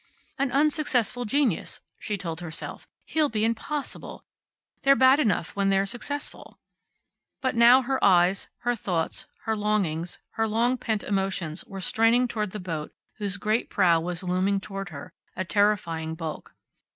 "An 0.39 0.51
unsuccessful 0.51 1.25
genius," 1.25 1.79
she 1.99 2.17
told 2.17 2.41
herself. 2.41 2.87
"He'll 3.05 3.29
be 3.29 3.45
impossible. 3.45 4.25
They're 4.81 4.95
bad 4.95 5.19
enough 5.19 5.55
when 5.55 5.69
they're 5.69 5.85
successful." 5.85 6.59
But 7.39 7.53
now 7.55 7.83
her 7.83 8.03
eyes, 8.03 8.47
her 8.61 8.73
thoughts, 8.75 9.27
her 9.43 9.55
longings, 9.55 10.17
her 10.31 10.47
long 10.47 10.75
pent 10.79 11.03
emotions 11.03 11.63
were 11.65 11.81
straining 11.81 12.27
toward 12.27 12.49
the 12.49 12.59
boat 12.59 12.95
whose 13.17 13.37
great 13.37 13.69
prow 13.69 13.99
was 13.99 14.23
looming 14.23 14.59
toward 14.59 14.89
her, 14.89 15.13
a 15.35 15.45
terrifying 15.45 16.15
bulk. 16.15 16.55